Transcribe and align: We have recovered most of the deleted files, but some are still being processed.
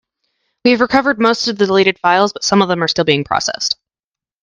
We 0.65 0.71
have 0.71 0.81
recovered 0.81 1.19
most 1.19 1.47
of 1.47 1.59
the 1.59 1.67
deleted 1.67 1.99
files, 1.99 2.33
but 2.33 2.43
some 2.43 2.59
are 2.63 2.87
still 2.87 3.05
being 3.05 3.23
processed. 3.23 3.75